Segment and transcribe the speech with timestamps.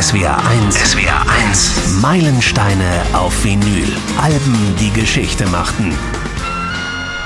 [0.00, 0.92] SWR 1.
[0.92, 2.00] SWR 1.
[2.00, 3.88] Meilensteine auf Vinyl.
[4.16, 5.92] Alben, die Geschichte machten.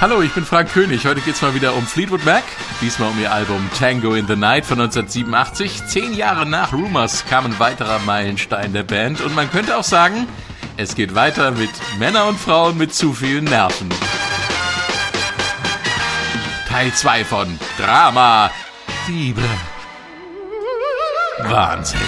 [0.00, 1.04] Hallo, ich bin Frank König.
[1.04, 2.44] Heute geht's mal wieder um Fleetwood Mac.
[2.80, 5.86] Diesmal um ihr Album Tango in the Night von 1987.
[5.86, 9.20] Zehn Jahre nach Rumors kam ein weiterer Meilenstein der Band.
[9.20, 10.26] Und man könnte auch sagen,
[10.78, 13.90] es geht weiter mit Männer und Frauen mit zu vielen Nerven.
[16.70, 18.50] Teil 2 von Drama,
[19.08, 19.42] Liebe,
[21.40, 22.00] Wahnsinn.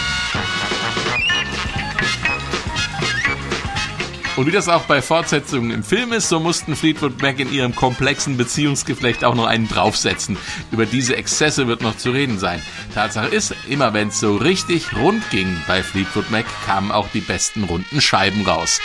[4.36, 7.74] Und wie das auch bei Fortsetzungen im Film ist, so mussten Fleetwood Mac in ihrem
[7.74, 10.36] komplexen Beziehungsgeflecht auch noch einen draufsetzen.
[10.72, 12.60] Über diese Exzesse wird noch zu reden sein.
[12.94, 17.20] Tatsache ist, immer wenn es so richtig rund ging bei Fleetwood Mac, kamen auch die
[17.20, 18.80] besten runden Scheiben raus.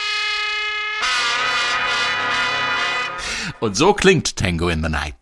[3.60, 5.16] Und so klingt Tango in the Night.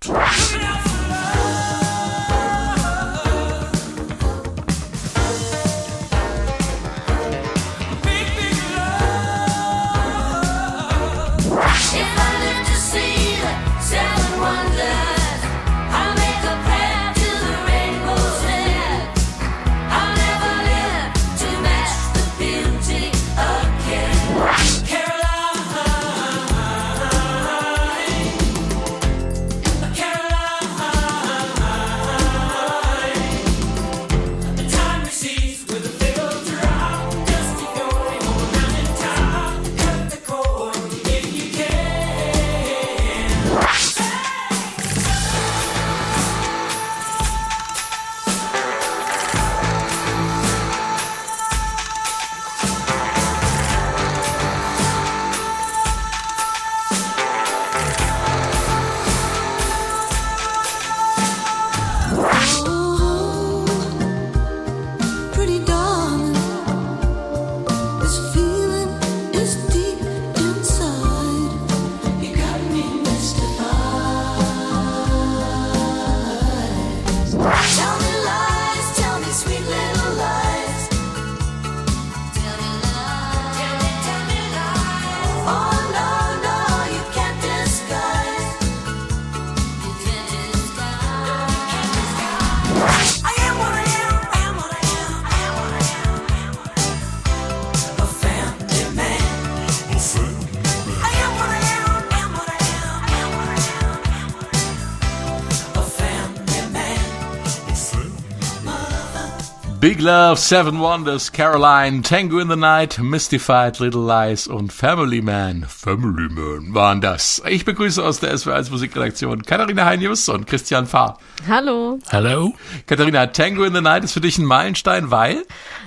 [109.98, 115.66] Big Love, Seven Wonders, Caroline, Tango in the Night, Mystified Little Lies und Family Man,
[115.68, 117.42] Family Man waren das.
[117.50, 121.18] Ich begrüße aus der SW1 Musikredaktion Katharina Heinius und Christian Fahr.
[121.48, 121.98] Hallo.
[122.12, 122.54] Hallo.
[122.86, 125.44] Katharina, Tango in the Night ist für dich ein Meilenstein, weil?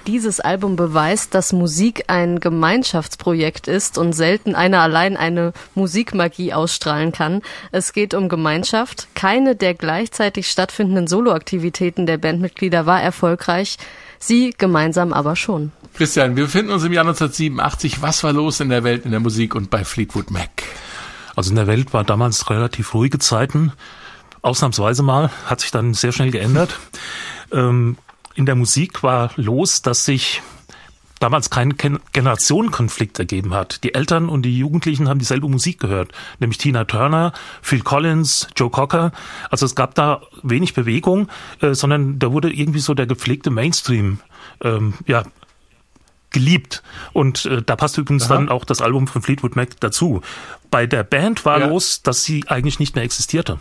[0.09, 7.12] Dieses Album beweist, dass Musik ein Gemeinschaftsprojekt ist und selten einer allein eine Musikmagie ausstrahlen
[7.12, 7.42] kann.
[7.71, 9.06] Es geht um Gemeinschaft.
[9.15, 13.77] Keine der gleichzeitig stattfindenden Soloaktivitäten der Bandmitglieder war erfolgreich.
[14.20, 15.72] Sie gemeinsam aber schon.
[15.94, 18.03] Christian, wir befinden uns im Jahr 1987.
[18.03, 20.62] Was war los in der Welt, in der Musik und bei Fleetwood Mac?
[21.34, 23.72] Also in der Welt war damals relativ ruhige Zeiten.
[24.42, 26.78] Ausnahmsweise mal, hat sich dann sehr schnell geändert.
[27.50, 27.97] Ähm,
[28.34, 30.42] in der Musik war los, dass sich
[31.20, 31.76] damals kein
[32.12, 33.84] Generationenkonflikt ergeben hat.
[33.84, 37.32] Die Eltern und die Jugendlichen haben dieselbe Musik gehört, nämlich Tina Turner,
[37.62, 39.12] Phil Collins, Joe Cocker.
[39.50, 41.28] Also es gab da wenig Bewegung,
[41.60, 44.19] äh, sondern da wurde irgendwie so der gepflegte Mainstream
[44.62, 45.22] ähm, ja,
[46.30, 46.82] geliebt.
[47.12, 48.34] Und äh, da passt übrigens Aha.
[48.34, 50.22] dann auch das Album von Fleetwood Mac dazu.
[50.70, 51.66] Bei der Band war ja.
[51.66, 53.59] los, dass sie eigentlich nicht mehr existierte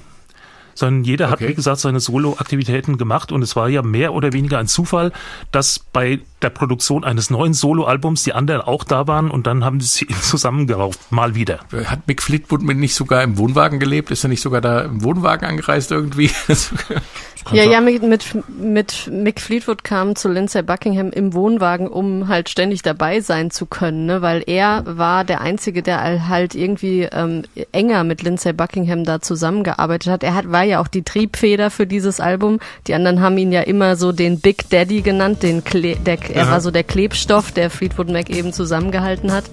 [0.75, 1.31] sondern jeder okay.
[1.43, 5.11] hat, wie gesagt, seine Solo-Aktivitäten gemacht und es war ja mehr oder weniger ein Zufall,
[5.51, 9.79] dass bei der Produktion eines neuen Solo-Albums die anderen auch da waren und dann haben
[9.79, 11.59] sie zusammengerauft, mal wieder.
[11.85, 14.11] Hat Mick Fleetwood nicht sogar im Wohnwagen gelebt?
[14.11, 16.31] Ist er nicht sogar da im Wohnwagen angereist irgendwie?
[17.51, 22.49] ja, ja, mit, mit, mit Mick Fleetwood kam zu Lindsay Buckingham im Wohnwagen, um halt
[22.49, 24.21] ständig dabei sein zu können, ne?
[24.21, 30.11] weil er war der Einzige, der halt irgendwie ähm, enger mit Lindsay Buckingham da zusammengearbeitet
[30.11, 30.23] hat.
[30.23, 32.59] Er hat, war ja auch die Triebfeder für dieses Album.
[32.87, 36.43] Die anderen haben ihn ja immer so den Big Daddy genannt, den Kle der, er
[36.43, 36.51] Aha.
[36.51, 39.45] war so der Klebstoff, der Fleetwood Mac eben zusammengehalten hat.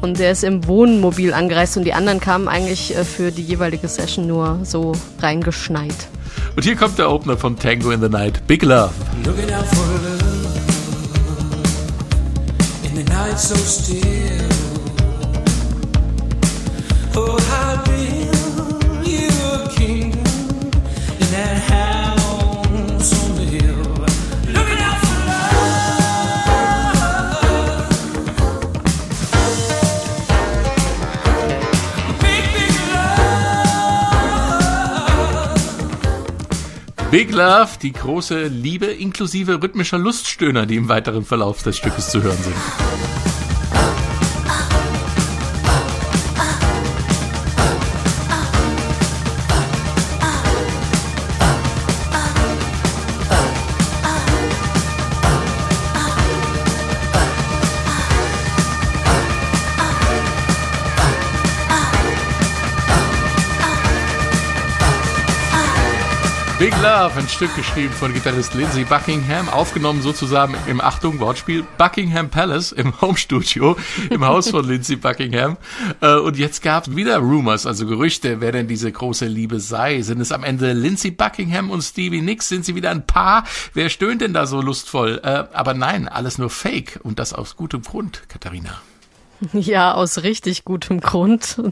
[0.00, 3.88] Und der ist im Wohnmobil angereist und die anderen kamen eigentlich äh, für die jeweilige
[3.88, 6.08] Session nur so reingeschneit.
[6.56, 8.92] Und hier kommt der Opener von Tango in the Night, Big Love.
[9.24, 10.20] Looking out for love
[12.84, 14.59] in the night so still.
[37.10, 42.22] Big Love, die große Liebe inklusive rhythmischer Luststöhner, die im weiteren Verlauf des Stückes zu
[42.22, 42.54] hören sind.
[66.82, 72.72] Love, ein Stück geschrieben von Gitarrist Lindsey Buckingham, aufgenommen sozusagen im Achtung Wortspiel Buckingham Palace
[72.72, 73.76] im Homestudio
[74.08, 75.58] im Haus von Lindsey Buckingham.
[76.00, 80.00] Äh, und jetzt gab es wieder Rumors, also Gerüchte, wer denn diese große Liebe sei.
[80.00, 82.48] Sind es am Ende Lindsey Buckingham und Stevie Nicks?
[82.48, 83.44] Sind sie wieder ein Paar?
[83.74, 85.20] Wer stöhnt denn da so lustvoll?
[85.22, 88.80] Äh, aber nein, alles nur Fake und das aus gutem Grund, Katharina.
[89.52, 91.62] Ja, aus richtig gutem Grund.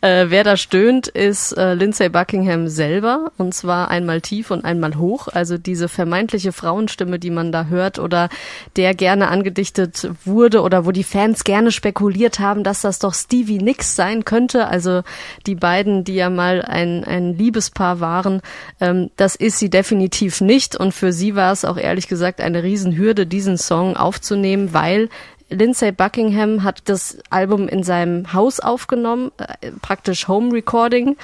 [0.00, 4.96] Äh, wer da stöhnt, ist äh, Lindsay Buckingham selber, und zwar einmal tief und einmal
[4.96, 5.28] hoch.
[5.28, 8.28] Also diese vermeintliche Frauenstimme, die man da hört oder
[8.76, 13.58] der gerne angedichtet wurde oder wo die Fans gerne spekuliert haben, dass das doch Stevie
[13.58, 14.68] Nicks sein könnte.
[14.68, 15.02] Also
[15.46, 18.40] die beiden, die ja mal ein, ein Liebespaar waren,
[18.80, 20.76] ähm, das ist sie definitiv nicht.
[20.76, 25.08] Und für sie war es auch ehrlich gesagt eine Riesenhürde, diesen Song aufzunehmen, weil
[25.48, 31.16] Lindsay Buckingham hat das Album in seinem Haus aufgenommen, äh, praktisch Home Recording,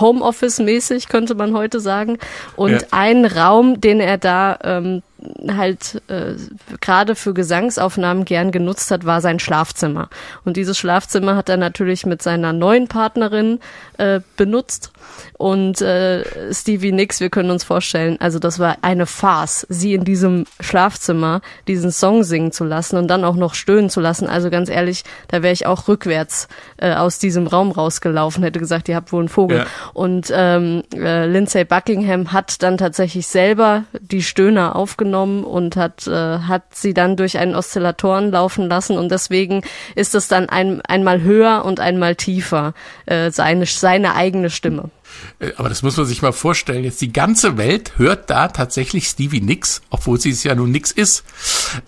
[0.00, 2.18] Home Office mäßig könnte man heute sagen.
[2.56, 2.78] Und ja.
[2.90, 5.02] ein Raum, den er da ähm,
[5.48, 6.34] halt äh,
[6.80, 10.08] gerade für Gesangsaufnahmen gern genutzt hat, war sein Schlafzimmer.
[10.44, 13.60] Und dieses Schlafzimmer hat er natürlich mit seiner neuen Partnerin
[13.96, 14.92] äh, benutzt.
[15.38, 20.04] Und äh, Stevie Nicks, wir können uns vorstellen, also das war eine Farce, sie in
[20.04, 24.28] diesem Schlafzimmer diesen Song singen zu lassen und dann auch noch stöhnen zu lassen.
[24.28, 28.88] Also ganz ehrlich, da wäre ich auch rückwärts äh, aus diesem Raum rausgelaufen, hätte gesagt,
[28.88, 29.58] ihr habt wohl einen Vogel.
[29.58, 29.66] Ja.
[29.94, 36.06] Und ähm, äh, Lindsay Buckingham hat dann tatsächlich selber die Stöhner aufgenommen aufgenommen und hat,
[36.06, 39.62] äh, hat sie dann durch einen Oszillatoren laufen lassen und deswegen
[39.94, 42.74] ist es dann ein, einmal höher und einmal tiefer,
[43.06, 44.90] äh, seine, seine eigene Stimme.
[45.38, 46.84] Äh, aber das muss man sich mal vorstellen.
[46.84, 50.90] Jetzt die ganze Welt hört da tatsächlich Stevie Nicks, obwohl sie es ja nun nix
[50.90, 51.24] ist.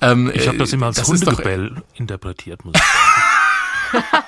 [0.00, 2.82] Ähm, ich habe das immer als Hundegebell interpretiert, muss ich
[3.92, 4.04] sagen.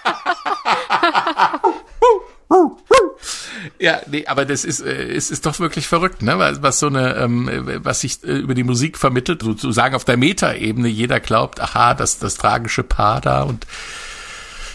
[3.79, 6.39] Ja, nee, aber das ist, äh, ist, ist doch wirklich verrückt, ne?
[6.39, 7.51] Was, was so eine, ähm,
[7.83, 10.89] was sich äh, über die Musik vermittelt, sozusagen auf der Meta-Ebene.
[10.89, 13.67] Jeder glaubt, aha, das, das tragische Paar da und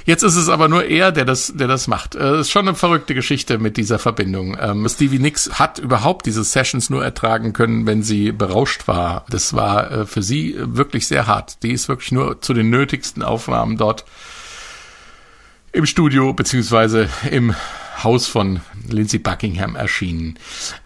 [0.05, 2.13] Jetzt ist es aber nur er, der das, der das macht.
[2.13, 4.55] Äh, ist schon eine verrückte Geschichte mit dieser Verbindung.
[4.61, 9.25] Ähm, Stevie Nicks hat überhaupt diese Sessions nur ertragen können, wenn sie berauscht war.
[9.29, 11.63] Das war äh, für sie wirklich sehr hart.
[11.63, 14.05] Die ist wirklich nur zu den nötigsten Aufnahmen dort
[15.71, 17.55] im Studio beziehungsweise im
[18.05, 20.37] Haus von Lindsay Buckingham erschienen.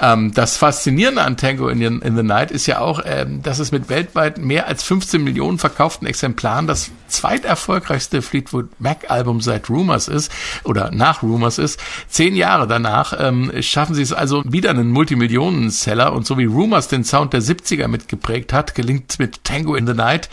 [0.02, 3.72] Ähm, das Faszinierende an Tango in, in the Night ist ja auch, ähm, dass es
[3.72, 10.08] mit weltweit mehr als 15 Millionen verkauften Exemplaren das zweiterfolgreichste Fleetwood Mac Album seit Rumors
[10.08, 10.32] ist
[10.64, 11.80] oder nach Rumors ist.
[12.08, 16.88] Zehn Jahre danach ähm, schaffen sie es also wieder einen Multimillionen-Seller und so wie Rumors
[16.88, 20.30] den Sound der 70er mitgeprägt hat, gelingt mit Tango in the Night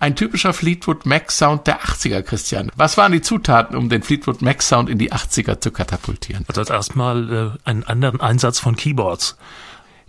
[0.00, 2.70] ein typischer Fleetwood Mac Sound der 80er, Christian.
[2.76, 6.44] Was waren die Zutaten, um den Fleetwood Mac Sound in die 80er zu katapultieren?
[6.48, 9.36] Also als erstmal äh, einen anderen Einsatz von Keyboards.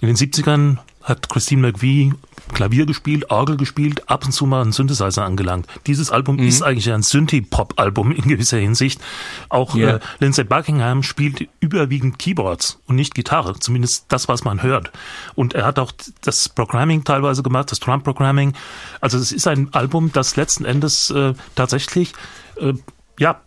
[0.01, 2.13] In den 70ern hat Christine McVie
[2.53, 5.67] Klavier gespielt, Orgel gespielt, ab und zu mal einen Synthesizer angelangt.
[5.87, 6.47] Dieses Album mhm.
[6.47, 9.01] ist eigentlich ein Synthie-Pop-Album in gewisser Hinsicht.
[9.49, 9.97] Auch yeah.
[9.97, 14.91] äh, Lindsay Buckingham spielt überwiegend Keyboards und nicht Gitarre, zumindest das, was man hört.
[15.35, 15.91] Und er hat auch
[16.21, 18.53] das Programming teilweise gemacht, das Drum-Programming.
[18.99, 22.13] Also es ist ein Album, das letzten Endes äh, tatsächlich,
[22.59, 22.73] äh,
[23.19, 23.41] ja,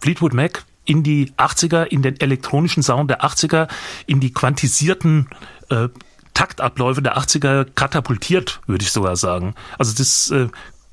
[0.00, 3.68] Fleetwood Mac in die 80er, in den elektronischen Sound der 80er,
[4.06, 5.28] in die quantisierten
[5.68, 5.88] äh,
[6.32, 9.54] Taktabläufe der 80er katapultiert, würde ich sogar sagen.
[9.76, 10.48] Also das äh,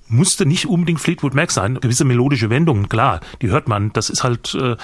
[0.07, 1.79] musste nicht unbedingt Fleetwood Mac sein.
[1.79, 3.91] Gewisse melodische Wendungen, klar, die hört man.
[3.93, 4.75] Das ist halt äh,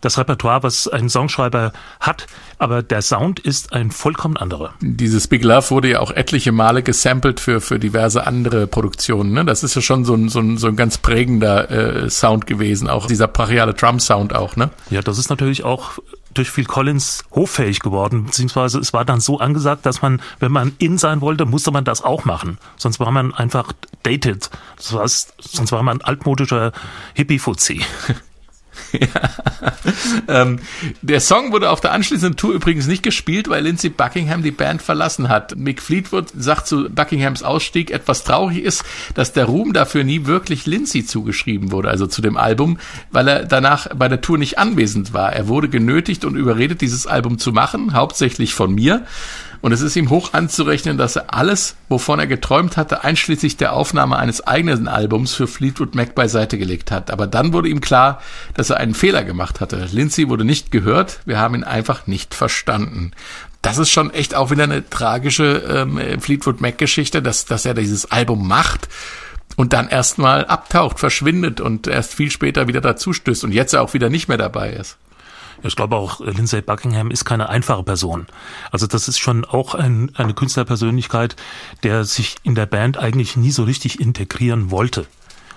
[0.00, 2.26] das Repertoire, was ein Songschreiber hat.
[2.58, 4.74] Aber der Sound ist ein vollkommen anderer.
[4.80, 9.32] Dieses Big Love wurde ja auch etliche Male gesampelt für, für diverse andere Produktionen.
[9.32, 9.44] Ne?
[9.44, 12.88] Das ist ja schon so ein, so ein, so ein ganz prägender äh, Sound gewesen,
[12.88, 14.56] auch dieser brachiale Drum-Sound auch.
[14.56, 14.70] Ne?
[14.90, 15.98] Ja, das ist natürlich auch
[16.34, 20.72] durch Phil Collins hoffähig geworden, beziehungsweise es war dann so angesagt, dass man, wenn man
[20.78, 22.58] in sein wollte, musste man das auch machen.
[22.76, 23.72] Sonst war man einfach
[24.02, 24.50] dated.
[24.76, 26.72] Das heißt, sonst war man altmodischer
[27.14, 27.82] Hippie-Fuzzi.
[28.92, 29.08] Ja.
[30.28, 30.58] ähm,
[31.02, 34.82] der Song wurde auf der anschließenden Tour übrigens nicht gespielt, weil Lindsay Buckingham die Band
[34.82, 35.56] verlassen hat.
[35.56, 40.66] Mick Fleetwood sagt zu Buckinghams Ausstieg, etwas traurig ist, dass der Ruhm dafür nie wirklich
[40.66, 42.78] Lindsay zugeschrieben wurde, also zu dem Album,
[43.10, 45.32] weil er danach bei der Tour nicht anwesend war.
[45.32, 49.04] Er wurde genötigt und überredet, dieses Album zu machen, hauptsächlich von mir.
[49.62, 53.74] Und es ist ihm hoch anzurechnen, dass er alles, wovon er geträumt hatte, einschließlich der
[53.74, 57.10] Aufnahme eines eigenen Albums für Fleetwood Mac beiseite gelegt hat.
[57.10, 58.22] Aber dann wurde ihm klar,
[58.54, 59.88] dass er einen Fehler gemacht hatte.
[59.92, 63.12] Lindsay wurde nicht gehört, wir haben ihn einfach nicht verstanden.
[63.62, 68.10] Das ist schon echt auch wieder eine tragische ähm, Fleetwood Mac-Geschichte, dass, dass er dieses
[68.10, 68.88] Album macht
[69.56, 74.08] und dann erstmal abtaucht, verschwindet und erst viel später wieder dazustößt und jetzt auch wieder
[74.08, 74.96] nicht mehr dabei ist.
[75.62, 78.26] Ich glaube auch, Lindsay Buckingham ist keine einfache Person.
[78.70, 81.36] Also das ist schon auch ein, eine Künstlerpersönlichkeit,
[81.82, 85.06] der sich in der Band eigentlich nie so richtig integrieren wollte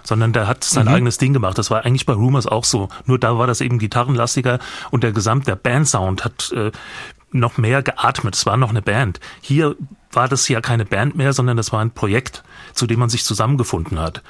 [0.06, 0.94] sondern der hat sein mhm.
[0.96, 1.58] eigenes Ding gemacht.
[1.58, 2.90] Das war eigentlich bei Rumors auch so.
[3.06, 4.60] Nur da war das eben gitarrenlastiger
[4.92, 6.72] und der Gesamt, der Bandsound hat äh,
[7.32, 8.36] noch mehr geatmet.
[8.36, 9.20] Es war noch eine Band.
[9.42, 9.76] Hier
[10.12, 12.44] war das ja keine Band mehr, sondern das war ein Projekt,
[12.74, 14.22] zu dem man sich zusammengefunden hat.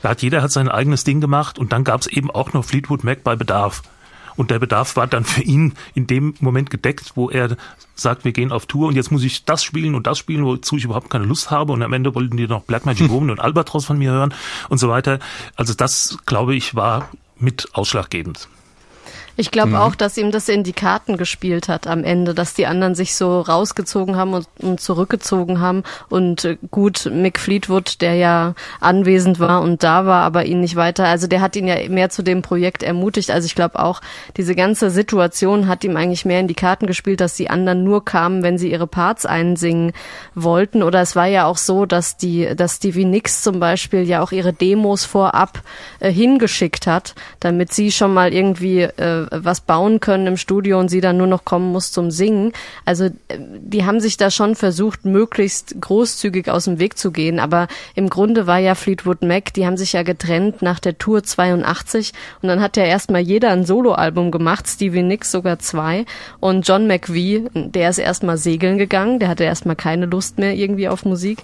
[0.00, 2.64] Da hat jeder hat sein eigenes Ding gemacht und dann gab es eben auch noch
[2.64, 3.82] Fleetwood Mac bei Bedarf.
[4.36, 7.56] Und der Bedarf war dann für ihn in dem Moment gedeckt, wo er
[7.94, 10.76] sagt, wir gehen auf Tour und jetzt muss ich das spielen und das spielen, wozu
[10.76, 11.72] ich überhaupt keine Lust habe.
[11.72, 14.34] Und am Ende wollten die noch Black Magic Woman und Albatros von mir hören
[14.68, 15.18] und so weiter.
[15.56, 18.48] Also das, glaube ich, war mit ausschlaggebend.
[19.36, 19.76] Ich glaube mhm.
[19.76, 23.14] auch, dass ihm das in die Karten gespielt hat am Ende, dass die anderen sich
[23.14, 25.84] so rausgezogen haben und, und zurückgezogen haben.
[26.10, 30.76] Und äh, gut, Mick Fleetwood, der ja anwesend war und da war, aber ihn nicht
[30.76, 33.30] weiter, also der hat ihn ja mehr zu dem Projekt ermutigt.
[33.30, 34.02] Also ich glaube auch,
[34.36, 38.04] diese ganze Situation hat ihm eigentlich mehr in die Karten gespielt, dass die anderen nur
[38.04, 39.92] kamen, wenn sie ihre Parts einsingen
[40.34, 40.82] wollten.
[40.82, 44.32] Oder es war ja auch so, dass die, dass Stevie Nicks zum Beispiel ja auch
[44.32, 45.62] ihre Demos vorab
[46.00, 50.88] äh, hingeschickt hat, damit sie schon mal irgendwie äh, was bauen können im Studio und
[50.88, 52.52] sie dann nur noch kommen muss zum Singen.
[52.84, 57.38] Also äh, die haben sich da schon versucht, möglichst großzügig aus dem Weg zu gehen.
[57.38, 61.22] Aber im Grunde war ja Fleetwood Mac, die haben sich ja getrennt nach der Tour
[61.22, 62.12] 82
[62.42, 66.04] und dann hat ja erstmal jeder ein Soloalbum gemacht, Stevie Nicks sogar zwei.
[66.40, 70.88] Und John McVie, der ist erstmal segeln gegangen, der hatte erstmal keine Lust mehr irgendwie
[70.88, 71.38] auf Musik.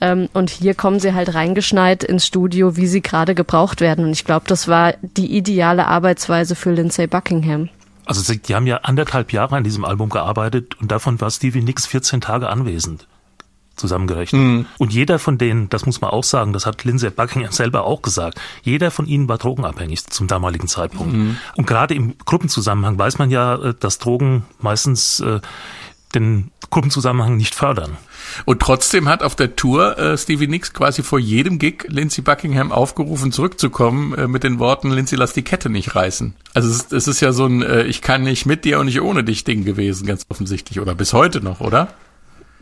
[0.00, 4.04] Ähm, und hier kommen sie halt reingeschneit ins Studio, wie sie gerade gebraucht werden.
[4.04, 7.68] Und ich glaube, das war die ideale Arbeitsweise für Lindsay Buck Buckingham.
[8.04, 11.86] Also die haben ja anderthalb Jahre an diesem Album gearbeitet und davon war Stevie Nicks
[11.86, 13.06] 14 Tage anwesend
[13.76, 14.42] zusammengerechnet.
[14.42, 14.66] Mhm.
[14.78, 18.02] Und jeder von denen, das muss man auch sagen, das hat Lindsay Buckingham selber auch
[18.02, 21.14] gesagt, jeder von ihnen war drogenabhängig zum damaligen Zeitpunkt.
[21.14, 21.38] Mhm.
[21.56, 25.40] Und gerade im Gruppenzusammenhang weiß man ja, äh, dass Drogen meistens äh,
[26.14, 27.96] den Gruppenzusammenhang nicht fördern.
[28.44, 32.72] Und trotzdem hat auf der Tour äh, Stevie Nicks quasi vor jedem Gig Lindsey Buckingham
[32.72, 36.34] aufgerufen, zurückzukommen äh, mit den Worten, Lindsey, lass die Kette nicht reißen.
[36.54, 39.00] Also es, es ist ja so ein äh, Ich kann nicht mit dir und nicht
[39.00, 40.80] ohne dich Ding gewesen, ganz offensichtlich.
[40.80, 41.88] Oder bis heute noch, oder?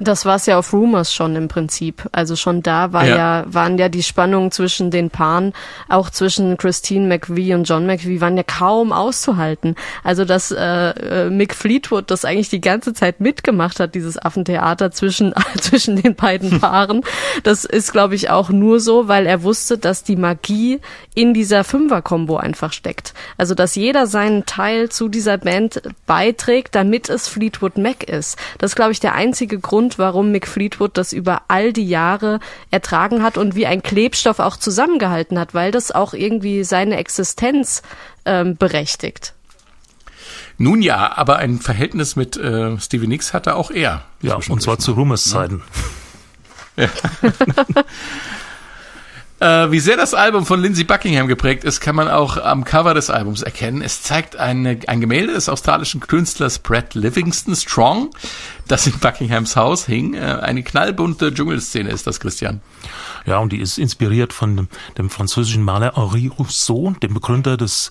[0.02, 2.09] Das war es ja auf Rumors schon im Prinzip.
[2.11, 3.16] Also schon da war ja.
[3.16, 3.45] ja.
[3.47, 5.52] waren ja die Spannungen zwischen den Paaren,
[5.90, 9.76] auch zwischen Christine McVie und John McVie, waren ja kaum auszuhalten.
[10.02, 14.90] Also dass äh, äh, Mick Fleetwood das eigentlich die ganze Zeit mitgemacht hat, dieses Affentheater
[14.90, 17.02] zwischen zwischen den beiden Paaren,
[17.42, 20.80] das ist, glaube ich, auch nur so, weil er wusste, dass die Magie
[21.14, 23.12] in dieser Fünfer-Kombo einfach steckt.
[23.37, 28.38] Also dass jeder seinen Teil zu dieser Band beiträgt, damit es Fleetwood Mac ist.
[28.59, 31.88] Das ist, glaube ich, der einzige Grund Grund, warum Mick Fleetwood das über all die
[31.88, 32.38] Jahre
[32.70, 37.82] ertragen hat und wie ein Klebstoff auch zusammengehalten hat, weil das auch irgendwie seine Existenz
[38.25, 39.35] ähm, berechtigt.
[40.59, 44.04] Nun ja, aber ein Verhältnis mit äh, Stevie Nicks hatte auch er.
[44.23, 45.62] Ja, und zwar zu Rumors Zeiten.
[46.76, 46.88] Ja.
[49.40, 52.92] Äh, wie sehr das Album von Lindsey Buckingham geprägt ist, kann man auch am Cover
[52.92, 53.80] des Albums erkennen.
[53.80, 58.11] Es zeigt eine, ein Gemälde des australischen Künstlers Brad Livingston Strong,
[58.68, 60.12] das in Buckinghams Haus hing.
[60.12, 62.61] Äh, eine knallbunte Dschungelszene ist das, Christian.
[63.25, 64.68] Ja, und die ist inspiriert von dem,
[64.99, 67.90] dem französischen Maler Henri Rousseau, dem Begründer des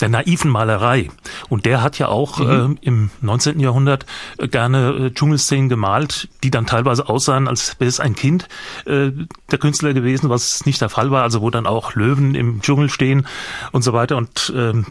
[0.00, 1.10] der naiven Malerei.
[1.48, 2.78] Und der hat ja auch mhm.
[2.82, 3.60] äh, im 19.
[3.60, 4.06] Jahrhundert
[4.38, 8.48] äh, gerne äh, Dschungelszenen gemalt, die dann teilweise aussahen, als wäre es ein Kind
[8.86, 9.10] äh,
[9.50, 11.22] der Künstler gewesen, was nicht der Fall war.
[11.22, 13.26] Also wo dann auch Löwen im Dschungel stehen
[13.72, 14.16] und so weiter.
[14.16, 14.86] Und ähm,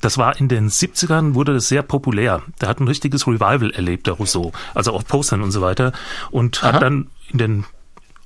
[0.00, 2.42] das war in den 70ern, wurde das sehr populär.
[2.60, 4.52] Der hat ein richtiges Revival erlebt, der Rousseau.
[4.74, 5.92] Also auf Postern und so weiter.
[6.30, 6.72] Und Aha.
[6.72, 7.64] hat dann in den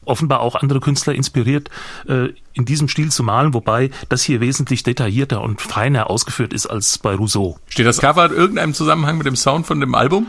[0.06, 1.70] offenbar auch andere Künstler inspiriert,
[2.08, 6.66] äh, in diesem Stil zu malen, wobei das hier wesentlich detaillierter und feiner ausgeführt ist
[6.66, 7.58] als bei Rousseau.
[7.68, 10.26] Steht das Cover in irgendeinem Zusammenhang mit dem Sound von dem Album?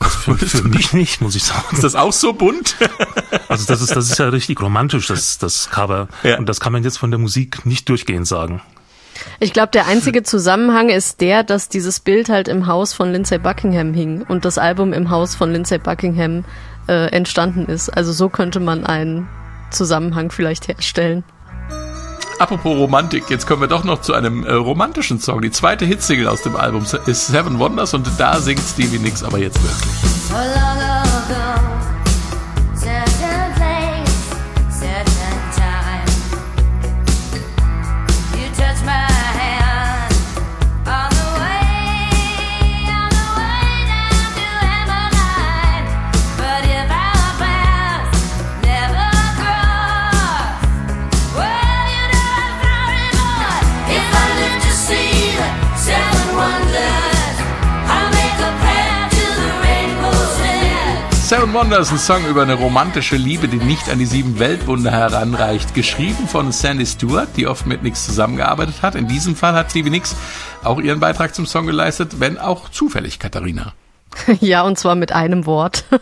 [0.00, 1.64] Für, für mich nicht, muss ich sagen.
[1.72, 2.76] Ist das auch so bunt?
[3.48, 6.08] Also das ist, das ist ja richtig romantisch, das, das Cover.
[6.22, 6.36] Ja.
[6.36, 8.60] Und das kann man jetzt von der Musik nicht durchgehend sagen.
[9.40, 13.38] Ich glaube, der einzige Zusammenhang ist der, dass dieses Bild halt im Haus von Lindsay
[13.38, 16.44] Buckingham hing und das Album im Haus von Lindsay Buckingham
[16.88, 17.90] äh, entstanden ist.
[17.90, 19.28] Also so könnte man einen
[19.70, 21.24] Zusammenhang vielleicht herstellen.
[22.38, 25.42] Apropos Romantik, jetzt kommen wir doch noch zu einem äh, romantischen Song.
[25.42, 29.38] Die zweite Hitsingle aus dem Album ist Seven Wonders und da singt Stevie Nicks aber
[29.38, 30.77] jetzt wirklich.
[61.28, 65.74] Seven Wonders, ein Song über eine romantische Liebe, die nicht an die sieben Weltwunder heranreicht.
[65.74, 68.94] Geschrieben von Sandy Stewart, die oft mit Nix zusammengearbeitet hat.
[68.94, 70.16] In diesem Fall hat Stevie Nicks
[70.64, 73.74] auch ihren Beitrag zum Song geleistet, wenn auch zufällig, Katharina.
[74.40, 75.84] Ja, und zwar mit einem Wort.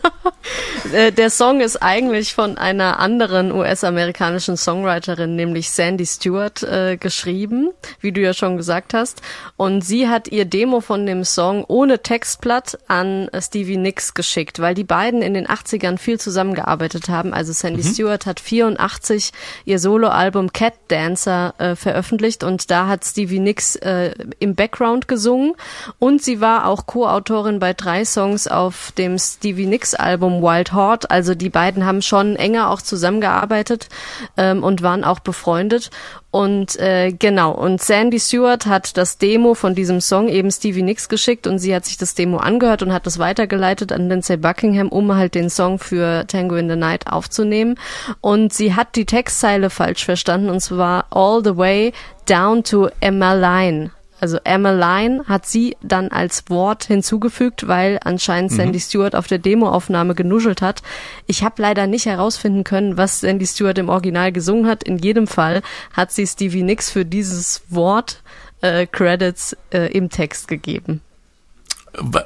[0.92, 7.73] Äh, der Song ist eigentlich von einer anderen US-amerikanischen Songwriterin, nämlich Sandy Stewart, äh, geschrieben,
[8.00, 9.20] wie du ja schon gesagt hast.
[9.56, 14.75] Und sie hat ihr Demo von dem Song ohne Textblatt an Stevie Nicks geschickt, weil
[14.75, 17.35] die beiden in den 80ern viel zusammengearbeitet haben.
[17.35, 17.92] Also Sandy mhm.
[17.92, 19.32] Stewart hat 84
[19.64, 25.54] ihr Soloalbum Cat Dancer äh, veröffentlicht und da hat Stevie Nicks äh, im Background gesungen
[25.99, 31.10] und sie war auch Co-Autorin bei drei Songs auf dem Stevie Nicks Album Wild Hort.
[31.10, 33.88] Also die beiden haben schon enger auch zusammengearbeitet
[34.36, 35.90] ähm, und waren auch befreundet.
[36.30, 41.08] Und äh, genau, und Sandy Stewart hat das Demo von diesem Song eben Stevie Nicks
[41.08, 44.88] geschickt und sie hat sich das Demo angehört und hat das weitergeleitet an Lindsay Buckingham,
[44.88, 47.78] um halt den Song für Tango in the Night aufzunehmen.
[48.20, 51.92] Und sie hat die Textzeile falsch verstanden und zwar All the Way
[52.26, 58.56] Down to Emmeline also Emmeline hat sie dann als Wort hinzugefügt, weil anscheinend mhm.
[58.56, 60.82] Sandy Stewart auf der Demoaufnahme genuschelt hat.
[61.26, 64.82] Ich habe leider nicht herausfinden können, was Sandy Stewart im Original gesungen hat.
[64.85, 68.23] In jedem Fall hat sie Stevie Nicks für dieses Wort
[68.62, 71.02] äh, Credits äh, im Text gegeben.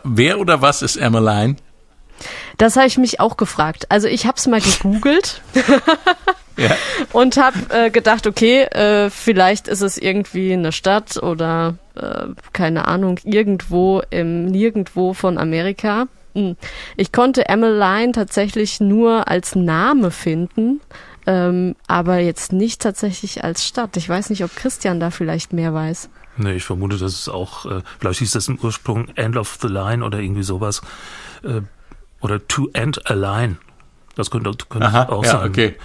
[0.04, 1.56] Wer oder was ist Emmeline?
[2.58, 3.86] Das habe ich mich auch gefragt.
[3.90, 5.40] Also ich habe es mal gegoogelt.
[6.60, 6.76] Ja.
[7.12, 12.86] Und habe äh, gedacht, okay, äh, vielleicht ist es irgendwie eine Stadt oder äh, keine
[12.86, 16.06] Ahnung, irgendwo im Nirgendwo von Amerika.
[16.34, 16.56] Hm.
[16.96, 20.80] Ich konnte Emmeline tatsächlich nur als Name finden,
[21.26, 23.96] ähm, aber jetzt nicht tatsächlich als Stadt.
[23.96, 26.10] Ich weiß nicht, ob Christian da vielleicht mehr weiß.
[26.36, 29.68] Nee, ich vermute, dass es auch, äh, vielleicht hieß das im Ursprung End of the
[29.68, 30.82] Line oder irgendwie sowas.
[31.42, 31.62] Äh,
[32.20, 33.56] oder To End a Line.
[34.14, 35.48] Das könnte, könnte Aha, auch ja, sein.
[35.48, 35.76] Okay.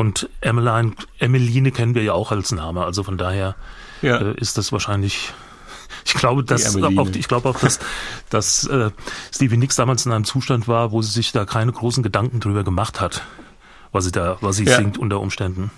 [0.00, 3.54] Und Emmeline, Emmeline kennen wir ja auch als Name, also von daher
[4.00, 4.16] ja.
[4.16, 5.34] äh, ist das wahrscheinlich
[6.06, 7.80] ich glaube, dass auch, ich glaube auch, dass,
[8.30, 8.92] dass äh,
[9.30, 12.64] Stevie Nicks damals in einem Zustand war, wo sie sich da keine großen Gedanken drüber
[12.64, 13.24] gemacht hat,
[13.92, 14.78] was sie da, was sie ja.
[14.78, 15.70] singt unter Umständen.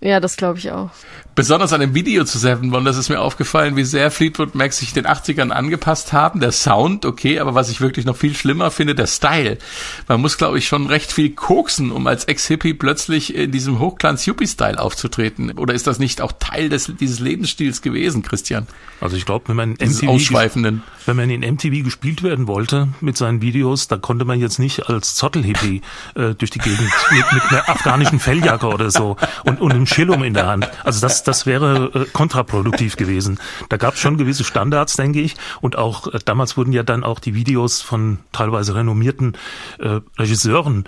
[0.00, 0.90] Ja, das glaube ich auch.
[1.34, 4.92] Besonders an dem Video zu Seven Wonders ist mir aufgefallen, wie sehr Fleetwood Mac sich
[4.92, 6.40] den 80ern angepasst haben.
[6.40, 9.58] Der Sound, okay, aber was ich wirklich noch viel schlimmer finde, der Style.
[10.08, 14.80] Man muss, glaube ich, schon recht viel koksen, um als Ex-Hippie plötzlich in diesem Hochglanz-Yuppie-Style
[14.80, 15.52] aufzutreten.
[15.52, 18.66] Oder ist das nicht auch Teil des, dieses Lebensstils gewesen, Christian?
[19.00, 20.18] Also ich glaube, wenn man MTV,
[21.08, 24.88] wenn man in MTV gespielt werden wollte mit seinen Videos, da konnte man jetzt nicht
[24.88, 25.80] als Zottel-Hippie
[26.14, 30.22] äh, durch die Gegend mit, mit einer afghanischen Felljacke oder so und, und einem Schillum
[30.22, 30.70] in der Hand.
[30.84, 33.40] Also das, das wäre äh, kontraproduktiv gewesen.
[33.70, 35.34] Da gab es schon gewisse Standards, denke ich.
[35.62, 39.36] Und auch äh, damals wurden ja dann auch die Videos von teilweise renommierten
[39.78, 40.84] äh, Regisseuren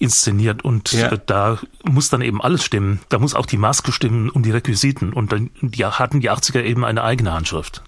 [0.00, 1.12] inszeniert und ja.
[1.12, 3.00] äh, da muss dann eben alles stimmen.
[3.08, 6.62] Da muss auch die Maske stimmen und die Requisiten und dann die hatten die 80er
[6.62, 7.82] eben eine eigene Handschrift.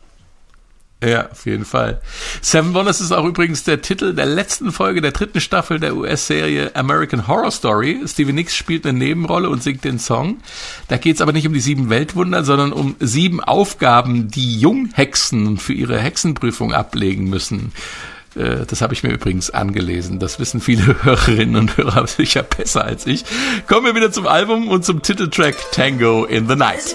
[1.05, 2.01] Ja, auf jeden Fall.
[2.41, 6.77] Seven Wonders ist auch übrigens der Titel der letzten Folge der dritten Staffel der US-Serie
[6.77, 8.01] American Horror Story.
[8.07, 10.39] Stevie Nicks spielt eine Nebenrolle und singt den Song.
[10.87, 15.57] Da geht es aber nicht um die sieben Weltwunder, sondern um sieben Aufgaben, die Junghexen
[15.57, 17.73] für ihre Hexenprüfung ablegen müssen.
[18.37, 20.21] Äh, das habe ich mir übrigens angelesen.
[20.21, 23.25] Das wissen viele Hörerinnen und Hörer sicher besser als ich.
[23.67, 26.95] Kommen wir wieder zum Album und zum Titeltrack Tango in the Night.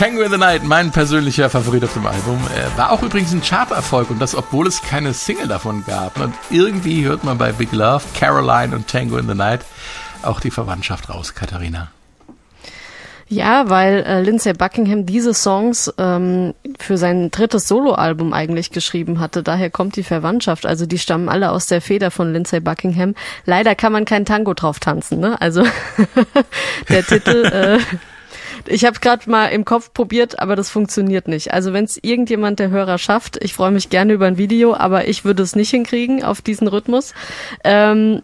[0.00, 2.38] Tango in the Night, mein persönlicher Favorit auf dem Album.
[2.56, 6.18] Äh, war auch übrigens ein Charterfolg und das, obwohl es keine Single davon gab.
[6.18, 9.60] Und irgendwie hört man bei Big Love, Caroline und Tango in the Night
[10.22, 11.90] auch die Verwandtschaft raus, Katharina.
[13.28, 19.42] Ja, weil äh, Lindsay Buckingham diese Songs ähm, für sein drittes Soloalbum eigentlich geschrieben hatte.
[19.42, 20.64] Daher kommt die Verwandtschaft.
[20.64, 23.14] Also die stammen alle aus der Feder von Lindsay Buckingham.
[23.44, 25.20] Leider kann man kein Tango drauf tanzen.
[25.20, 25.38] Ne?
[25.42, 25.62] Also
[26.88, 27.44] der Titel.
[27.44, 27.78] Äh,
[28.66, 31.52] ich habe gerade mal im Kopf probiert, aber das funktioniert nicht.
[31.52, 35.08] Also wenn es irgendjemand der Hörer schafft, ich freue mich gerne über ein Video, aber
[35.08, 37.14] ich würde es nicht hinkriegen auf diesen Rhythmus.
[37.64, 38.22] Ähm,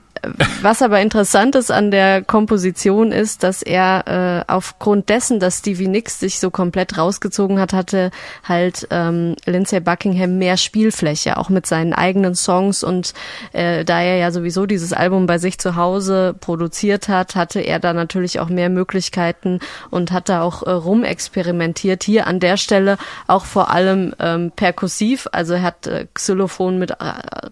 [0.63, 5.89] was aber interessant ist an der Komposition ist, dass er äh, aufgrund dessen, dass Stevie
[5.89, 8.11] Nicks sich so komplett rausgezogen hat, hatte
[8.45, 13.15] halt ähm, Lindsay Buckingham mehr Spielfläche, auch mit seinen eigenen Songs und
[13.53, 17.79] äh, da er ja sowieso dieses Album bei sich zu Hause produziert hat, hatte er
[17.79, 22.05] da natürlich auch mehr Möglichkeiten und hat da auch äh, rumexperimentiert.
[22.05, 26.91] Hier an der Stelle auch vor allem ähm, perkussiv, also er hat äh, Xylophon mit
[26.91, 26.95] äh,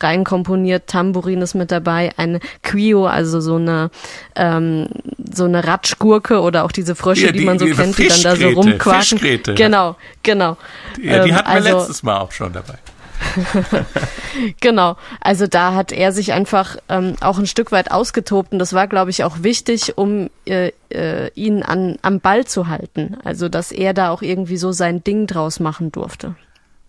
[0.01, 3.91] rein komponiert, Tambourin ist mit dabei, eine Quio, also so eine
[4.37, 4.89] ähm,
[5.33, 8.09] so eine Ratschgurke oder auch diese Frösche, ja, die, die, man so die kennt, die
[8.09, 9.19] dann da so rumquaken.
[9.19, 9.55] Fischgräte.
[9.55, 10.57] Genau, genau.
[11.01, 12.79] Ja, die ähm, hatten wir also, letztes Mal auch schon dabei.
[14.61, 14.97] genau.
[15.21, 18.87] Also da hat er sich einfach ähm, auch ein Stück weit ausgetobt und das war,
[18.87, 23.17] glaube ich, auch wichtig, um äh, äh, ihn an, am Ball zu halten.
[23.25, 26.37] Also dass er da auch irgendwie so sein Ding draus machen durfte.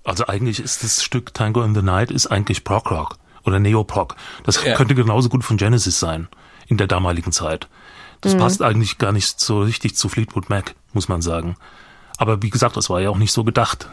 [0.04, 4.16] Also eigentlich ist das Stück Tango in the Night ist eigentlich Prog Rock oder Neoprog.
[4.44, 4.76] Das ja.
[4.76, 6.28] könnte genauso gut von Genesis sein
[6.68, 7.68] in der damaligen Zeit.
[8.22, 8.40] Das mhm.
[8.40, 11.58] passt eigentlich gar nicht so richtig zu Fleetwood Mac, muss man sagen.
[12.18, 13.90] Aber wie gesagt, das war ja auch nicht so gedacht.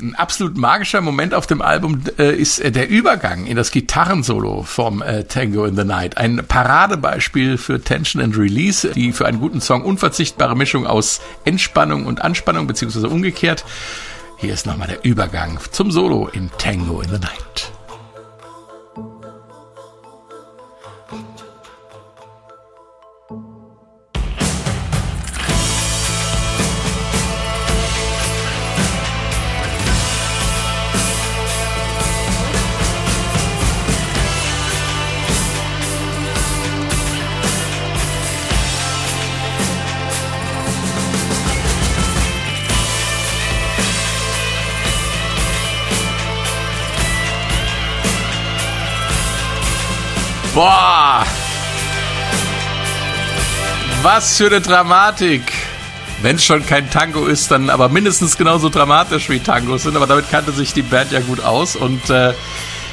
[0.00, 4.62] Ein absolut magischer Moment auf dem Album äh, ist äh, der Übergang in das Gitarrensolo
[4.62, 6.18] vom äh, Tango in the Night.
[6.18, 12.04] Ein Paradebeispiel für Tension and Release, die für einen guten Song unverzichtbare Mischung aus Entspannung
[12.04, 13.64] und Anspannung, beziehungsweise umgekehrt.
[14.36, 17.75] Hier ist nochmal der Übergang zum Solo in Tango in the Night.
[54.16, 55.42] Was für eine Dramatik!
[56.22, 59.94] Wenn es schon kein Tango ist, dann aber mindestens genauso dramatisch wie Tangos sind.
[59.94, 61.76] Aber damit kannte sich die Band ja gut aus.
[61.76, 62.32] Und äh,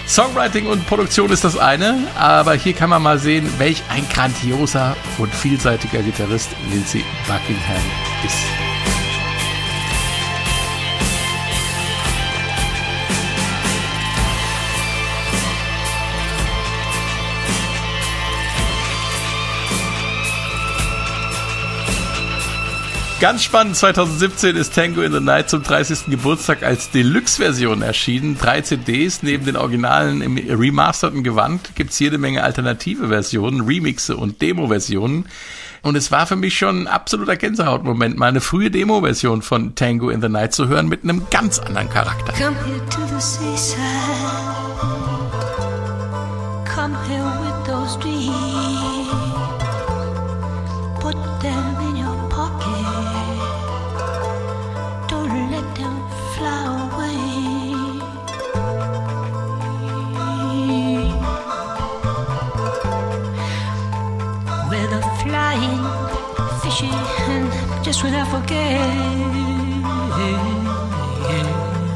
[0.06, 2.10] Songwriting und Produktion ist das eine.
[2.20, 7.86] Aber hier kann man mal sehen, welch ein grandioser und vielseitiger Gitarrist Lindsay Buckingham
[8.26, 8.73] ist.
[23.24, 26.08] Ganz spannend, 2017 ist Tango in the Night zum 30.
[26.08, 28.38] Geburtstag als Deluxe-Version erschienen.
[28.38, 34.42] Drei CDs, neben den Originalen im remasterten Gewand gibt's jede Menge alternative Versionen, Remixe und
[34.42, 35.30] Demo-Versionen.
[35.84, 40.10] Und es war für mich schon ein absoluter Gänsehautmoment, mal eine frühe Demo-Version von Tango
[40.10, 42.34] in the Night zu hören mit einem ganz anderen Charakter.
[42.34, 44.93] Come here to the.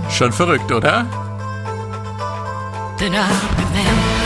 [0.10, 1.06] Schon verrückt, oder?
[2.98, 4.17] Then I remember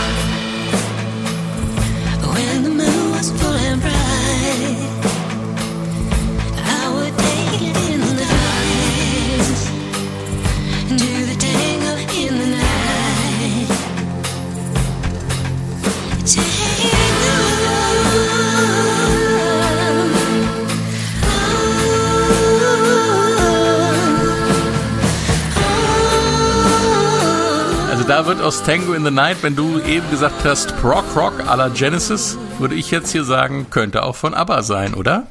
[28.21, 31.55] da wird aus Tango in the Night, wenn du eben gesagt hast, Prog Rock à
[31.55, 35.25] la Genesis, würde ich jetzt hier sagen, könnte auch von ABBA sein, oder?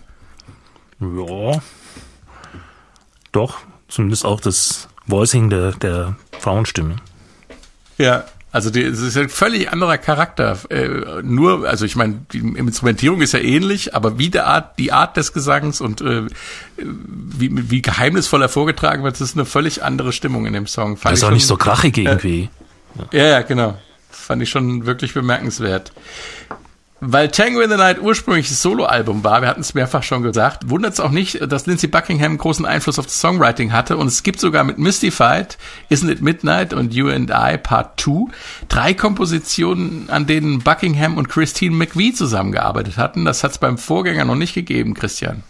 [0.98, 1.60] Ja.
[3.30, 6.96] Doch, zumindest auch das Voicing der, der Frauenstimme.
[7.96, 10.58] Ja, also die, es ist ein völlig anderer Charakter.
[10.68, 14.90] Äh, nur, also ich meine, die Instrumentierung ist ja ähnlich, aber wie der Art, die
[14.90, 16.22] Art des Gesangs und äh,
[16.76, 20.96] wie, wie geheimnisvoll er vorgetragen wird, das ist eine völlig andere Stimmung in dem Song.
[20.96, 22.48] Fand das ist auch nicht so krachig irgendwie.
[23.12, 23.74] Ja, ja, genau.
[24.10, 25.92] Fand ich schon wirklich bemerkenswert.
[27.02, 30.68] Weil Tango in the Night ursprünglich das Soloalbum war, wir hatten es mehrfach schon gesagt,
[30.68, 34.22] wundert es auch nicht, dass Lindsey Buckingham großen Einfluss auf das Songwriting hatte und es
[34.22, 35.56] gibt sogar mit Mystified,
[35.90, 38.30] Isn't It Midnight und You and I Part 2
[38.68, 43.24] drei Kompositionen, an denen Buckingham und Christine McVie zusammengearbeitet hatten.
[43.24, 45.42] Das hat es beim Vorgänger noch nicht gegeben, Christian.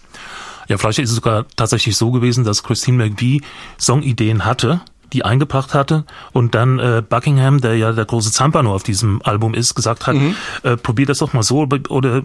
[0.68, 3.42] Ja, vielleicht ist es sogar tatsächlich so gewesen, dass Christine McVie
[3.76, 8.82] Songideen hatte die eingebracht hatte und dann äh, Buckingham, der ja der große Zampano auf
[8.82, 10.34] diesem Album ist, gesagt hat, mhm.
[10.62, 12.22] äh, probier das doch mal so oder äh,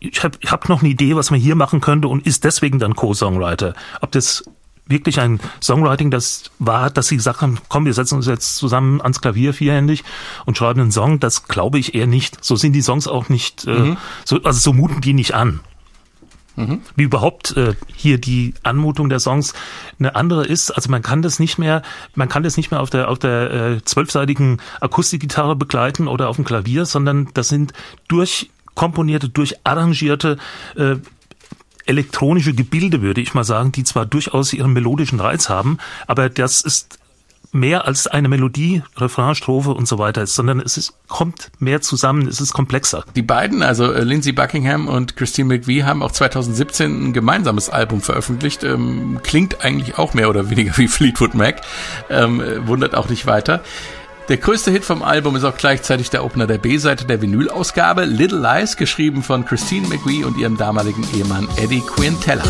[0.00, 2.78] ich habe ich hab noch eine Idee, was man hier machen könnte und ist deswegen
[2.78, 3.74] dann Co-Songwriter.
[4.00, 4.44] Ob das
[4.88, 9.00] wirklich ein Songwriting, das war, dass sie gesagt haben, komm, wir setzen uns jetzt zusammen
[9.00, 10.02] ans Klavier vierhändig
[10.46, 12.42] und schreiben einen Song, das glaube ich eher nicht.
[12.44, 13.96] So sind die Songs auch nicht, äh, mhm.
[14.24, 15.60] so, also so muten die nicht an.
[16.58, 16.80] Mhm.
[16.96, 19.54] Wie überhaupt äh, hier die Anmutung der Songs
[20.00, 20.72] eine andere ist.
[20.72, 21.82] Also man kann das nicht mehr,
[22.16, 26.36] man kann das nicht mehr auf der auf der äh, zwölfseitigen Akustikgitarre begleiten oder auf
[26.36, 27.72] dem Klavier, sondern das sind
[28.08, 30.36] durchkomponierte, durcharrangierte
[30.74, 30.96] äh,
[31.86, 36.60] elektronische Gebilde, würde ich mal sagen, die zwar durchaus ihren melodischen Reiz haben, aber das
[36.60, 36.98] ist
[37.52, 41.80] mehr als eine Melodie, Refrain, Strophe und so weiter ist, sondern es ist, kommt mehr
[41.80, 43.04] zusammen, es ist komplexer.
[43.16, 48.00] Die beiden, also äh, Lindsey Buckingham und Christine McVie, haben auch 2017 ein gemeinsames Album
[48.00, 48.64] veröffentlicht.
[48.64, 51.62] Ähm, klingt eigentlich auch mehr oder weniger wie Fleetwood Mac.
[52.10, 53.62] Ähm, wundert auch nicht weiter.
[54.28, 58.40] Der größte Hit vom Album ist auch gleichzeitig der Opener der B-Seite der Vinyl-Ausgabe, Little
[58.40, 62.44] Lies, geschrieben von Christine McVie und ihrem damaligen Ehemann Eddie Quintella.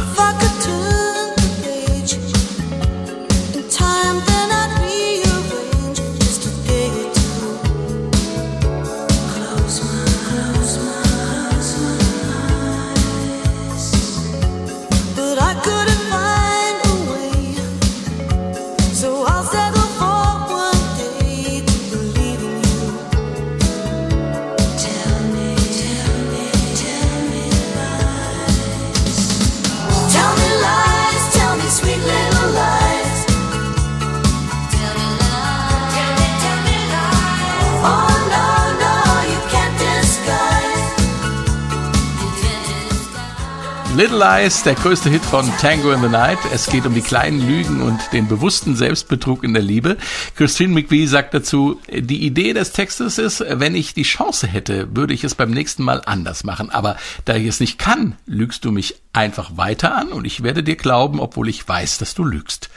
[44.19, 46.41] Lies, der größte Hit von Tango in the Night.
[46.53, 49.97] Es geht um die kleinen Lügen und den bewussten Selbstbetrug in der Liebe.
[50.35, 55.15] Christine McVie sagt dazu, die Idee des Textes ist, wenn ich die Chance hätte, würde
[55.15, 56.71] ich es beim nächsten Mal anders machen.
[56.71, 60.65] Aber da ich es nicht kann, lügst du mich einfach weiter an und ich werde
[60.65, 62.71] dir glauben, obwohl ich weiß, dass du lügst.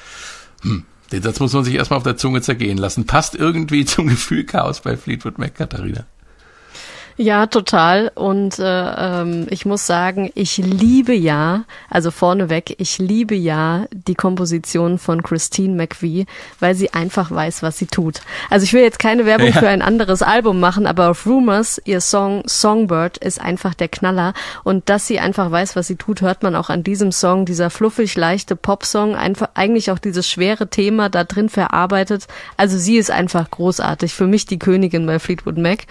[0.61, 0.85] Hm.
[1.11, 3.07] Den Satz muss man sich erstmal auf der Zunge zergehen lassen.
[3.07, 6.05] Passt irgendwie zum Gefühl Chaos bei Fleetwood Mac, Katharina.
[7.17, 8.11] Ja, total.
[8.15, 14.15] Und äh, ähm, ich muss sagen, ich liebe ja, also vorneweg, ich liebe ja die
[14.15, 16.25] Komposition von Christine McVie,
[16.59, 18.21] weil sie einfach weiß, was sie tut.
[18.49, 19.59] Also ich will jetzt keine Werbung ja.
[19.59, 24.33] für ein anderes Album machen, aber auf Rumors, ihr Song Songbird ist einfach der Knaller.
[24.63, 27.69] Und dass sie einfach weiß, was sie tut, hört man auch an diesem Song, dieser
[27.69, 32.27] fluffig leichte Popsong, einfach eigentlich auch dieses schwere Thema da drin verarbeitet.
[32.57, 34.13] Also sie ist einfach großartig.
[34.13, 35.85] Für mich die Königin bei Fleetwood Mac.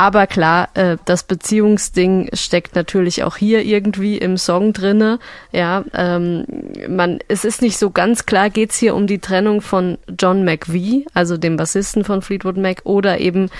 [0.00, 5.18] Aber klar, äh, das Beziehungsding steckt natürlich auch hier irgendwie im Song drinne.
[5.52, 6.46] Ja, ähm,
[6.88, 11.04] man, es ist nicht so ganz klar, geht's hier um die Trennung von John McVie,
[11.12, 13.50] also dem Bassisten von Fleetwood Mac, oder eben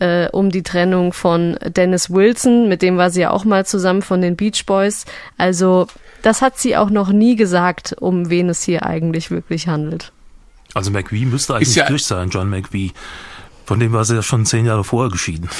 [0.00, 4.02] äh, um die Trennung von Dennis Wilson, mit dem war sie ja auch mal zusammen
[4.02, 5.04] von den Beach Boys.
[5.38, 5.86] Also
[6.20, 10.10] das hat sie auch noch nie gesagt, um wen es hier eigentlich wirklich handelt.
[10.74, 12.92] Also McVie müsste eigentlich ja durch sein, John McVie.
[13.66, 15.50] Von dem war sie ja schon zehn Jahre vorher geschieden.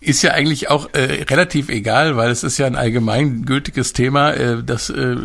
[0.00, 4.64] Ist ja eigentlich auch äh, relativ egal, weil es ist ja ein allgemeingültiges Thema, äh,
[4.64, 5.16] dass, äh,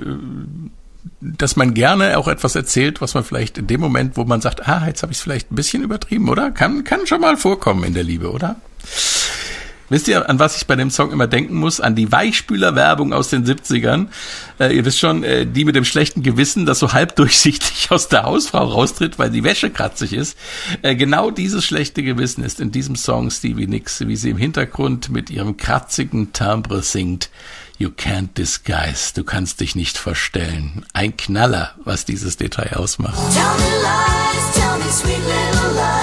[1.21, 4.67] dass man gerne auch etwas erzählt, was man vielleicht in dem Moment, wo man sagt,
[4.67, 6.51] ah, jetzt habe ich es vielleicht ein bisschen übertrieben, oder?
[6.51, 8.57] Kann, kann schon mal vorkommen in der Liebe, oder?
[9.89, 11.79] Wisst ihr, an was ich bei dem Song immer denken muss?
[11.79, 14.07] An die Weichspüler-Werbung aus den 70ern.
[14.59, 18.09] Äh, ihr wisst schon, äh, die mit dem schlechten Gewissen, das so halb durchsichtig aus
[18.09, 20.37] der Hausfrau raustritt, weil die Wäsche kratzig ist.
[20.81, 25.09] Äh, genau dieses schlechte Gewissen ist in diesem Song Stevie Nicks, wie sie im Hintergrund
[25.09, 27.29] mit ihrem kratzigen Timbre singt.
[27.79, 29.13] You can't disguise.
[29.13, 30.83] Du kannst dich nicht verstellen.
[30.93, 33.17] Ein Knaller, was dieses Detail ausmacht.
[33.33, 35.96] Tell me lies, tell me sweet little lies.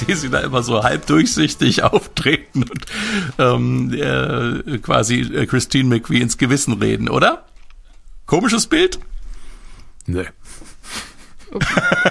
[0.00, 2.86] Sehe sie da immer so halb durchsichtig auftreten und
[3.38, 7.46] ähm, äh, quasi äh, Christine McVie ins Gewissen reden, oder?
[8.26, 8.98] Komisches Bild?
[10.06, 10.26] Nee.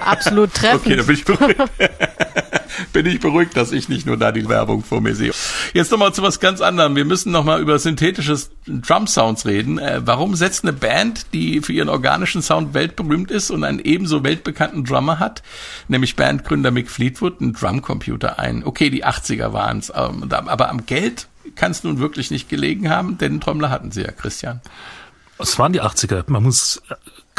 [0.00, 0.82] Absolut treffend.
[0.82, 1.58] Okay, dann bin ich beruhigt.
[2.92, 5.32] bin ich beruhigt, dass ich nicht nur da die Werbung vor mir sehe.
[5.74, 6.96] Jetzt nochmal zu was ganz anderem.
[6.96, 9.78] Wir müssen nochmal über synthetisches Drum-Sounds reden.
[9.78, 14.24] Äh, warum setzt eine Band, die für ihren organischen Sound weltberühmt ist und einen ebenso
[14.24, 15.42] weltbekannten Drummer hat,
[15.88, 18.64] nämlich Bandgründer Mick Fleetwood, einen Drumcomputer ein?
[18.64, 22.90] Okay, die 80er waren es, ähm, aber am Geld kann es nun wirklich nicht gelegen
[22.90, 24.60] haben, denn Trommler hatten sie ja, Christian.
[25.40, 26.24] Es waren die 80er.
[26.26, 26.82] Man muss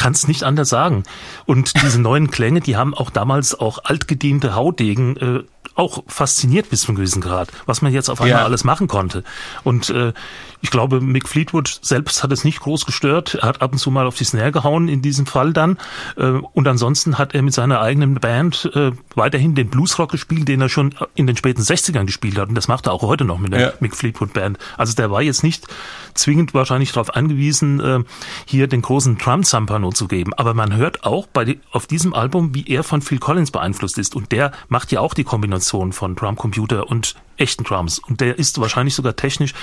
[0.02, 1.04] kann es nicht anders sagen.
[1.46, 5.44] Und diese neuen Klänge, die haben auch damals auch altgediente Haudegen äh,
[5.82, 8.46] auch fasziniert bis zum gewissen Grad, was man jetzt auf einmal ja.
[8.46, 9.24] alles machen konnte.
[9.63, 10.13] Und äh,
[10.62, 13.36] ich glaube, Mick Fleetwood selbst hat es nicht groß gestört.
[13.41, 15.78] Er hat ab und zu mal auf die Snare gehauen in diesem Fall dann.
[16.17, 20.62] Äh, und ansonsten hat er mit seiner eigenen Band äh, weiterhin den Bluesrock gespielt, den
[20.62, 22.50] er schon in den späten 60ern gespielt hat.
[22.50, 23.74] Und das macht er auch heute noch mit der ja.
[23.80, 24.60] Mick Fleetwood Band.
[24.78, 25.65] Also der war jetzt nicht
[26.13, 28.00] zwingend wahrscheinlich darauf angewiesen, äh,
[28.46, 30.34] hier den großen Drum-Zampano zu geben.
[30.36, 34.15] Aber man hört auch bei auf diesem Album, wie er von Phil Collins beeinflusst ist.
[34.15, 38.00] Und der macht ja auch die Kombination von Drumcomputer und echten Drums.
[38.00, 39.54] Und der ist wahrscheinlich sogar technisch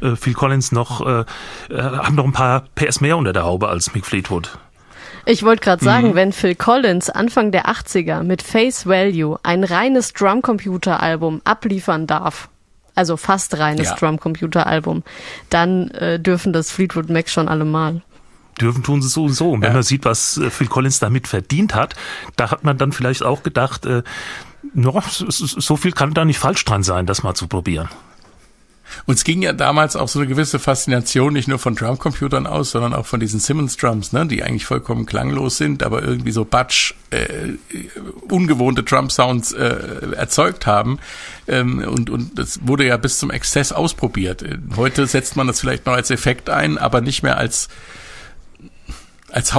[0.00, 1.24] äh, Phil Collins noch, äh,
[1.70, 4.58] äh, haben noch ein paar PS mehr unter der Haube als Mick Fleetwood.
[5.24, 6.14] Ich wollte gerade sagen, mhm.
[6.14, 12.48] wenn Phil Collins Anfang der 80er mit Face Value ein reines Drumcomputer-Album abliefern darf,
[12.94, 13.94] also fast reines ja.
[13.94, 15.02] Drumcomputer-Album,
[15.50, 18.02] dann äh, dürfen das Fleetwood Mac schon allemal
[18.58, 19.52] dürfen tun sie sowieso.
[19.52, 19.74] Und wenn ja.
[19.74, 21.94] man sieht, was äh, Phil Collins damit verdient hat,
[22.36, 24.02] da hat man dann vielleicht auch gedacht, äh,
[24.74, 27.88] no, so viel kann da nicht falsch dran sein, das mal zu probieren.
[29.06, 32.70] Und es ging ja damals auch so eine gewisse Faszination nicht nur von Drumcomputern aus,
[32.70, 36.44] sondern auch von diesen Simmons Drums, ne, die eigentlich vollkommen klanglos sind, aber irgendwie so
[36.44, 37.52] Batsch äh,
[38.28, 40.98] ungewohnte Drum Sounds äh, erzeugt haben.
[41.46, 44.44] Ähm, und und das wurde ja bis zum Exzess ausprobiert.
[44.76, 47.68] Heute setzt man das vielleicht noch als Effekt ein, aber nicht mehr als
[49.30, 49.54] als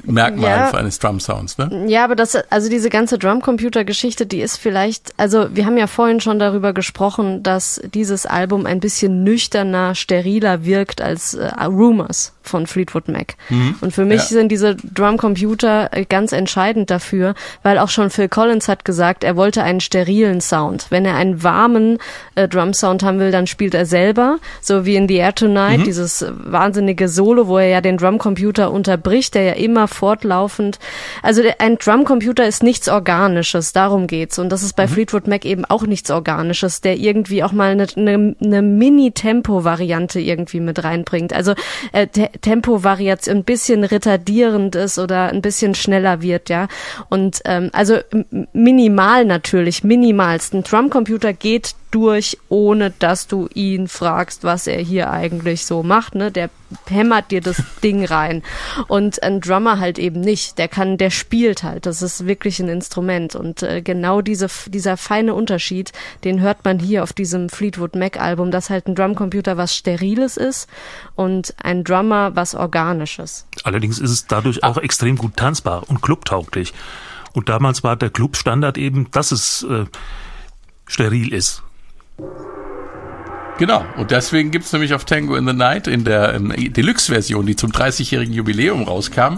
[0.00, 1.84] Hauptmerkmal ja, eines Drum Sounds, ne?
[1.86, 6.20] Ja, aber das, also diese ganze Drumcomputer-Geschichte, die ist vielleicht, also wir haben ja vorhin
[6.20, 12.66] schon darüber gesprochen, dass dieses Album ein bisschen nüchterner, steriler wirkt als äh, Rumors von
[12.66, 13.34] Fleetwood Mac.
[13.48, 13.76] Mhm.
[13.80, 14.26] Und für mich ja.
[14.26, 19.36] sind diese Drumcomputer äh, ganz entscheidend dafür, weil auch schon Phil Collins hat gesagt, er
[19.36, 20.86] wollte einen sterilen Sound.
[20.90, 21.98] Wenn er einen warmen
[22.34, 25.80] äh, Drum Sound haben will, dann spielt er selber, so wie in The Air Tonight,
[25.80, 25.84] mhm.
[25.84, 30.78] dieses wahnsinnige Solo, wo er ja den Drumcomputer unterbricht, der ja immer fortlaufend,
[31.22, 34.38] also ein Drumcomputer ist nichts Organisches, darum geht's.
[34.38, 34.90] Und das ist bei mhm.
[34.90, 40.60] Fleetwood Mac eben auch nichts Organisches, der irgendwie auch mal eine, eine, eine Mini-Tempo-Variante irgendwie
[40.60, 41.32] mit reinbringt.
[41.32, 41.54] Also
[41.92, 46.68] äh, Tempovariation ein bisschen retardierend ist oder ein bisschen schneller wird, ja.
[47.08, 47.98] Und ähm, also
[48.52, 50.54] minimal natürlich, minimalst.
[50.54, 56.14] Ein Drumcomputer geht durch, ohne dass du ihn fragst, was er hier eigentlich so macht.
[56.14, 56.30] Ne?
[56.30, 56.50] Der
[56.88, 58.42] hämmert dir das Ding rein.
[58.88, 60.58] Und ein Drummer halt eben nicht.
[60.58, 61.86] Der kann, der spielt halt.
[61.86, 63.34] Das ist wirklich ein Instrument.
[63.34, 65.92] Und äh, genau diese, dieser feine Unterschied,
[66.24, 70.36] den hört man hier auf diesem Fleetwood Mac Album, dass halt ein Drumcomputer was Steriles
[70.36, 70.68] ist
[71.16, 73.46] und ein Drummer was Organisches.
[73.64, 76.72] Allerdings ist es dadurch auch extrem gut tanzbar und clubtauglich.
[77.32, 79.86] Und damals war der Clubstandard eben, dass es äh,
[80.86, 81.62] steril ist.
[83.60, 87.56] Genau, und deswegen gibt's nämlich auf Tango in the Night in der ähm, Deluxe-Version, die
[87.56, 89.34] zum 30-jährigen Jubiläum rauskam,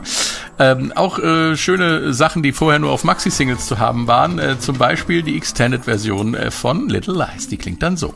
[0.60, 4.38] ähm, auch äh, schöne Sachen, die vorher nur auf Maxi-Singles zu haben waren.
[4.38, 7.48] Äh, zum Beispiel die Extended-Version äh, von Little Lies.
[7.48, 8.14] Die klingt dann so.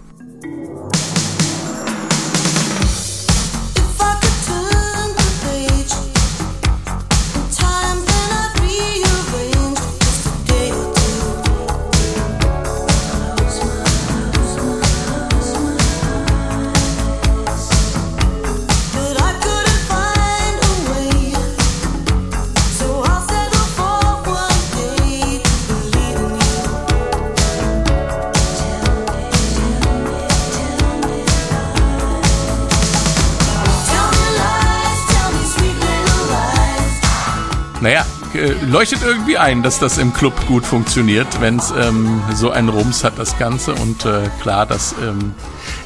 [37.87, 42.51] Naja, äh, leuchtet irgendwie ein, dass das im Club gut funktioniert, wenn es ähm, so
[42.51, 43.75] einen Rums hat, das Ganze.
[43.77, 45.33] Und äh, klar, das ähm,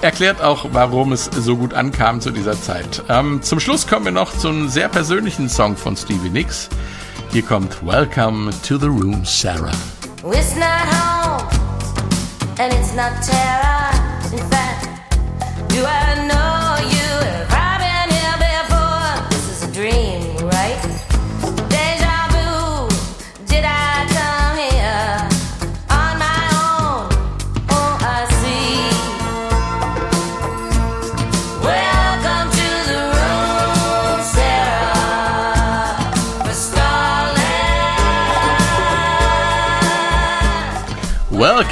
[0.01, 3.03] erklärt auch, warum es so gut ankam zu dieser Zeit.
[3.11, 6.71] Ähm, zum Schluss kommen wir noch zum sehr persönlichen Song von Stevie Nicks.
[7.33, 9.71] Hier kommt Welcome to the Room, Sarah.
[10.25, 11.47] It's not home,
[12.59, 13.91] and it's not terror.
[14.33, 14.89] In fact,
[15.69, 16.60] do I know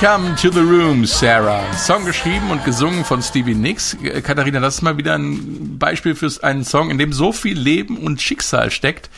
[0.01, 1.73] Welcome to the Room, Sarah.
[1.75, 3.95] Song geschrieben und gesungen von Stevie Nicks.
[3.95, 7.59] Äh, Katharina, das ist mal wieder ein Beispiel für einen Song, in dem so viel
[7.59, 9.11] Leben und Schicksal steckt,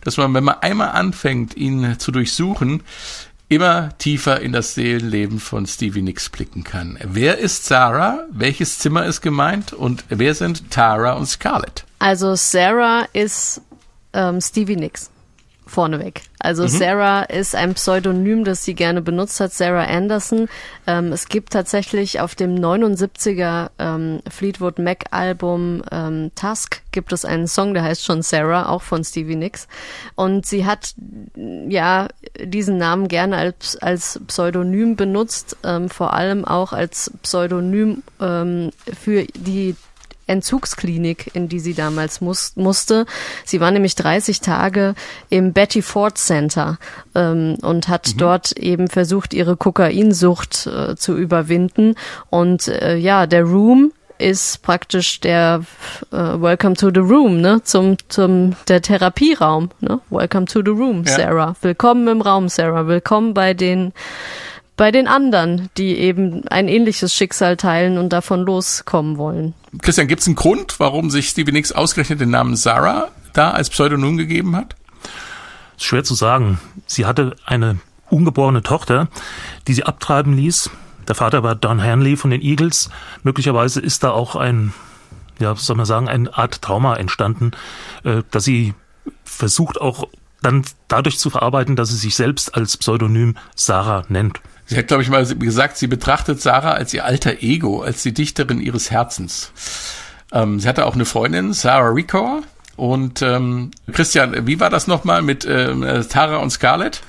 [0.00, 2.82] dass man, wenn man einmal anfängt, ihn zu durchsuchen,
[3.48, 6.98] immer tiefer in das Seelenleben von Stevie Nicks blicken kann.
[7.04, 8.24] Wer ist Sarah?
[8.32, 9.72] Welches Zimmer ist gemeint?
[9.72, 11.84] Und wer sind Tara und Scarlett?
[12.00, 13.60] Also Sarah ist
[14.12, 15.12] ähm, Stevie Nicks
[15.66, 16.22] vorneweg.
[16.38, 16.68] Also mhm.
[16.68, 20.48] Sarah ist ein Pseudonym, das sie gerne benutzt hat, Sarah Anderson.
[20.86, 27.24] Ähm, es gibt tatsächlich auf dem 79er ähm, Fleetwood Mac Album ähm, Tusk gibt es
[27.24, 29.68] einen Song, der heißt schon Sarah, auch von Stevie Nicks.
[30.14, 30.94] Und sie hat
[31.68, 32.08] ja
[32.38, 39.24] diesen Namen gerne als, als Pseudonym benutzt, ähm, vor allem auch als Pseudonym ähm, für
[39.24, 39.76] die
[40.26, 43.06] Entzugsklinik, in die sie damals muss, musste.
[43.44, 44.94] Sie war nämlich 30 Tage
[45.30, 46.78] im Betty Ford Center
[47.14, 48.18] ähm, und hat mhm.
[48.18, 51.94] dort eben versucht, ihre Kokainsucht äh, zu überwinden.
[52.30, 55.62] Und äh, ja, der Room ist praktisch der
[56.12, 57.62] äh, Welcome to the Room, ne?
[57.64, 60.00] Zum zum der Therapieraum, ne?
[60.10, 61.16] Welcome to the Room, ja.
[61.16, 61.56] Sarah.
[61.62, 62.86] Willkommen im Raum, Sarah.
[62.86, 63.92] Willkommen bei den
[64.76, 69.54] bei den anderen, die eben ein ähnliches Schicksal teilen und davon loskommen wollen.
[69.80, 73.70] Christian, gibt es einen Grund, warum sich Stevie Nicks ausgerechnet den Namen Sarah da als
[73.70, 74.74] Pseudonym gegeben hat?
[75.76, 76.58] Schwer zu sagen.
[76.86, 77.78] Sie hatte eine
[78.10, 79.08] ungeborene Tochter,
[79.66, 80.70] die sie abtreiben ließ.
[81.08, 82.90] Der Vater war Don Hanley von den Eagles.
[83.22, 84.72] Möglicherweise ist da auch ein,
[85.38, 87.52] ja, soll man sagen, eine Art Trauma entstanden,
[88.04, 88.74] äh, dass sie
[89.24, 90.08] versucht auch
[90.42, 94.40] dann dadurch zu verarbeiten, dass sie sich selbst als Pseudonym Sarah nennt.
[94.66, 98.14] Sie hat, glaube ich, mal gesagt, sie betrachtet Sarah als ihr alter Ego, als die
[98.14, 99.52] Dichterin ihres Herzens.
[100.32, 102.42] Ähm, sie hatte auch eine Freundin, Sarah Ricor.
[102.76, 107.02] Und ähm, Christian, wie war das nochmal mit äh, Tara und Scarlett?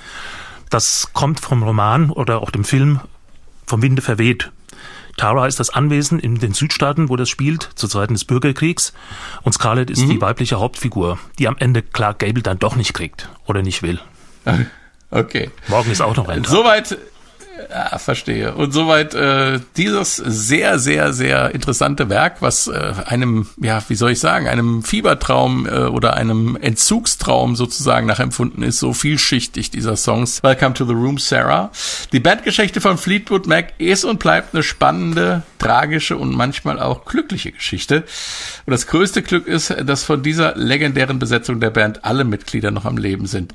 [0.69, 2.99] Das kommt vom Roman oder auch dem Film
[3.65, 4.51] Vom Winde verweht.
[5.17, 8.93] Tara ist das Anwesen in den Südstaaten, wo das spielt, zu Zeiten des Bürgerkriegs.
[9.43, 10.09] Und Scarlett ist mhm.
[10.09, 13.99] die weibliche Hauptfigur, die am Ende Clark Gable dann doch nicht kriegt oder nicht will.
[15.11, 15.49] Okay.
[15.67, 16.51] Morgen ist auch noch ein Tag.
[16.51, 16.97] Soweit
[17.69, 18.53] ja, verstehe.
[18.55, 24.11] Und soweit äh, dieses sehr, sehr, sehr interessante Werk, was äh, einem, ja, wie soll
[24.11, 30.43] ich sagen, einem Fiebertraum äh, oder einem Entzugstraum sozusagen nachempfunden ist, so vielschichtig dieser Songs.
[30.43, 31.71] Welcome to the Room, Sarah.
[32.11, 37.51] Die Bandgeschichte von Fleetwood Mac ist und bleibt eine spannende, tragische und manchmal auch glückliche
[37.51, 38.03] Geschichte.
[38.65, 42.85] Und das größte Glück ist, dass von dieser legendären Besetzung der Band alle Mitglieder noch
[42.85, 43.53] am Leben sind.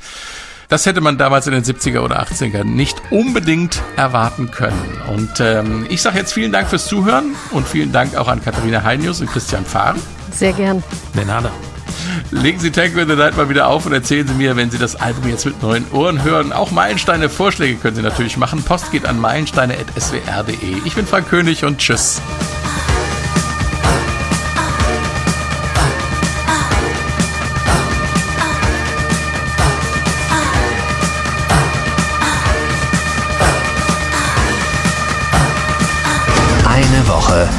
[0.70, 5.02] Das hätte man damals in den 70er oder 80er nicht unbedingt erwarten können.
[5.12, 8.84] Und ähm, ich sage jetzt vielen Dank fürs Zuhören und vielen Dank auch an Katharina
[8.84, 10.00] Heinius und Christian Fahren.
[10.32, 10.84] Sehr gern.
[11.16, 11.50] De nada.
[12.30, 14.78] Legen Sie Tango in the Night mal wieder auf und erzählen Sie mir, wenn Sie
[14.78, 16.52] das Album jetzt mit neuen Ohren hören.
[16.52, 18.62] Auch Meilensteine Vorschläge können Sie natürlich machen.
[18.62, 20.54] Post geht an meilensteine.swr.de.
[20.84, 22.22] Ich bin Frank König und tschüss.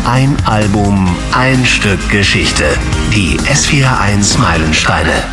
[0.05, 2.65] Ein Album, ein Stück Geschichte.
[3.13, 5.23] Die S41 Meilensteine.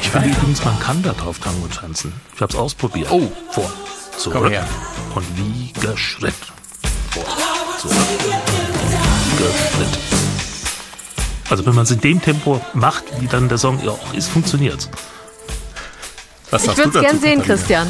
[0.00, 2.12] Ich finde übrigens, man kann da drauf Tango tanzen.
[2.34, 3.10] Ich habe es ausprobiert.
[3.10, 3.70] Oh, vor,
[4.16, 4.52] zurück
[5.14, 6.34] und wie geschritt.
[7.10, 7.24] Vor,
[7.80, 7.96] zurück,
[9.36, 9.98] geschritt.
[11.50, 14.28] Also wenn man es in dem Tempo macht, wie dann der Song ja auch ist,
[14.28, 14.90] funktioniert es.
[16.62, 17.88] Ich würde es gern sehen, Christian.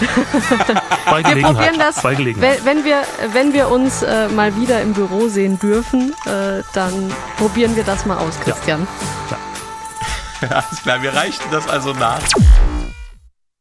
[1.10, 2.64] Bei wir probieren das, Gelegenheit.
[2.64, 7.76] Wenn, wir, wenn wir uns äh, mal wieder im Büro sehen dürfen, äh, dann probieren
[7.76, 8.86] wir das mal aus, Christian.
[9.30, 9.36] Ja.
[9.36, 10.48] ja.
[10.56, 12.20] Alles klar, wir reichen das also nach.